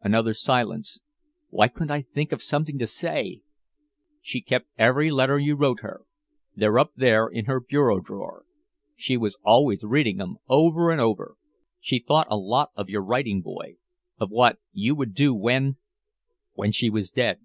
[0.00, 1.00] Another silence.
[1.50, 3.42] Why couldn't I think of something to say?
[4.20, 6.02] "She kept every letter you wrote her.
[6.56, 8.46] They're up there in her bureau drawer.
[8.96, 11.36] She was always reading 'em over and over.
[11.78, 13.76] She thought a lot of your writing, boy
[14.18, 15.76] of what you would do when
[16.54, 17.38] when she was dead."